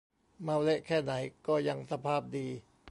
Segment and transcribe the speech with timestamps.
[0.43, 1.13] เมาเละแค่ไหน
[1.47, 2.47] ก็ยังสภาพดี